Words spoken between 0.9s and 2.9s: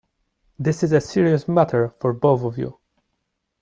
a serious matter for both of you.